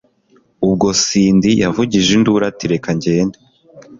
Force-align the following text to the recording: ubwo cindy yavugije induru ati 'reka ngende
ubwo 0.65 0.87
cindy 1.03 1.51
yavugije 1.63 2.09
induru 2.17 2.43
ati 2.51 2.65
'reka 2.67 2.89
ngende 2.97 3.37